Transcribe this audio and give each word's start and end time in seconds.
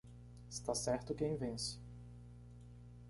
Está 0.49 0.73
certo 0.73 1.13
quem 1.13 1.35
vence. 1.37 1.77